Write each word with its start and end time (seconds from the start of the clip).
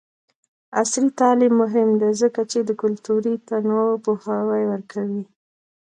عصري 0.79 1.09
تعلیم 1.19 1.53
مهم 1.63 1.89
دی 2.01 2.09
ځکه 2.21 2.41
چې 2.51 2.59
د 2.63 2.69
کلتوري 2.81 3.33
تنوع 3.47 3.89
پوهاوی 4.05 4.63
ورکوي. 4.67 5.23